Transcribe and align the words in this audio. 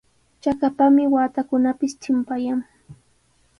Chakapami 0.41 1.03
waatakunapis 1.13 1.93
chimpayan. 2.01 2.59